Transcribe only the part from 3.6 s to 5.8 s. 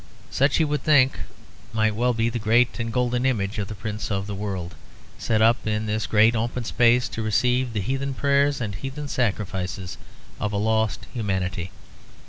the Prince of the World, set up